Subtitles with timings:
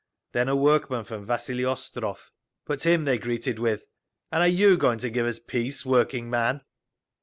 [0.31, 2.31] Then a workman from Vasili Ostrov,
[2.65, 3.83] but him they greeted with,
[4.31, 6.61] "And are you going to give us peace, working man?"